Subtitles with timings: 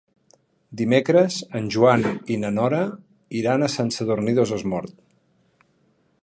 [0.79, 2.05] Dimecres en Joan
[2.35, 2.81] i na Nora
[3.43, 4.99] iran a Sant Sadurní d'Osormort.